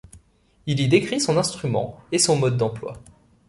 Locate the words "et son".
2.11-2.35